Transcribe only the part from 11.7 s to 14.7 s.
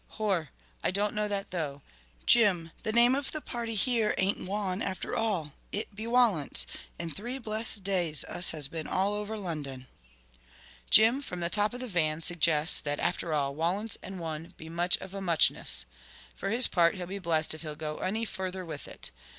of the van, suggests that, after all, Walence and Waun be